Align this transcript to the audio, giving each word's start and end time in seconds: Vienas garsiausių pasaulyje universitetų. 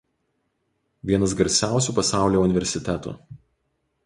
Vienas 1.11 1.35
garsiausių 1.41 1.95
pasaulyje 2.01 2.43
universitetų. 2.47 3.15